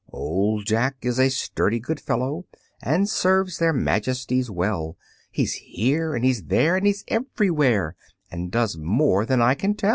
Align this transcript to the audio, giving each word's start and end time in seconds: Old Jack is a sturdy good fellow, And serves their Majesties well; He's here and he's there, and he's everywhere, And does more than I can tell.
Old 0.11 0.65
Jack 0.65 0.95
is 1.03 1.19
a 1.19 1.29
sturdy 1.29 1.79
good 1.79 1.99
fellow, 1.99 2.45
And 2.81 3.07
serves 3.07 3.59
their 3.59 3.71
Majesties 3.71 4.49
well; 4.49 4.97
He's 5.29 5.53
here 5.53 6.15
and 6.15 6.25
he's 6.25 6.45
there, 6.45 6.75
and 6.75 6.87
he's 6.87 7.03
everywhere, 7.07 7.95
And 8.31 8.49
does 8.51 8.75
more 8.79 9.27
than 9.27 9.43
I 9.43 9.53
can 9.53 9.75
tell. 9.75 9.89